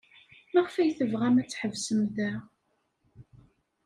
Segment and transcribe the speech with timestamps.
[0.53, 2.31] Maɣef ay tebɣam ad tḥebsem da?